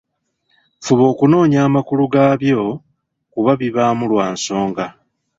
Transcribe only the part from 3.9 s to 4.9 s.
lwa nsonga.